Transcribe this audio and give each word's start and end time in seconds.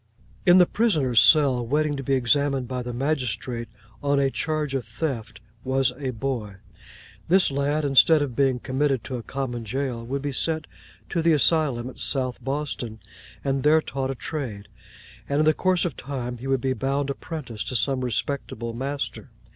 In 0.47 0.57
the 0.57 0.65
prisoner's 0.65 1.21
cell, 1.21 1.63
waiting 1.63 1.95
to 1.95 2.01
be 2.01 2.15
examined 2.15 2.67
by 2.67 2.81
the 2.81 2.91
magistrate 2.91 3.67
on 4.01 4.19
a 4.19 4.31
charge 4.31 4.73
of 4.73 4.83
theft, 4.87 5.41
was 5.63 5.93
a 5.99 6.09
boy. 6.09 6.55
This 7.27 7.51
lad, 7.51 7.85
instead 7.85 8.23
of 8.23 8.35
being 8.35 8.57
committed 8.57 9.03
to 9.03 9.17
a 9.17 9.21
common 9.21 9.63
jail, 9.63 10.03
would 10.03 10.23
be 10.23 10.31
sent 10.31 10.65
to 11.09 11.21
the 11.21 11.33
asylum 11.33 11.87
at 11.87 11.99
South 11.99 12.43
Boston, 12.43 12.99
and 13.43 13.61
there 13.61 13.79
taught 13.79 14.09
a 14.09 14.15
trade; 14.15 14.69
and 15.29 15.37
in 15.37 15.45
the 15.45 15.53
course 15.53 15.85
of 15.85 15.95
time 15.95 16.39
he 16.39 16.47
would 16.47 16.61
be 16.61 16.73
bound 16.73 17.11
apprentice 17.11 17.63
to 17.65 17.75
some 17.75 18.03
respectable 18.03 18.73
master. 18.73 19.29